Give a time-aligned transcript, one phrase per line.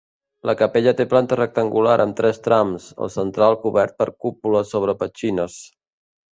[0.49, 5.63] La capella té planta rectangular amb tres trams, el central cobert per cúpula sobre petxines.